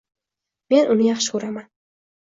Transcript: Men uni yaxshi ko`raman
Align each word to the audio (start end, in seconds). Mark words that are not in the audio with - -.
Men 0.73 0.89
uni 0.95 1.05
yaxshi 1.09 1.33
ko`raman 1.37 1.69